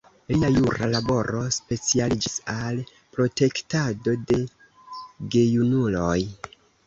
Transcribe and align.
Lia 0.33 0.47
jura 0.53 0.85
laboro 0.93 1.41
specialiĝis 1.57 2.37
al 2.53 2.79
protektado 3.17 4.15
de 4.31 4.39
gejunuloj. 5.37 6.19